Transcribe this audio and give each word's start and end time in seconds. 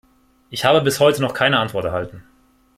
Ich 0.49 0.65
habe 0.65 0.81
bis 0.81 0.99
heute 0.99 1.21
noch 1.21 1.35
keine 1.35 1.59
Antwort 1.59 1.85
erhalten. 1.85 2.23